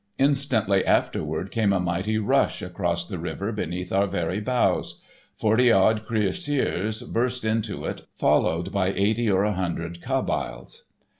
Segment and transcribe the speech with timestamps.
[0.17, 4.99] Instantly afterward came a mighty rush across the river beneath our very bows.
[5.35, 10.85] Forty odd cuirassiers burst into it, followed by eighty or a hundred Kabyles.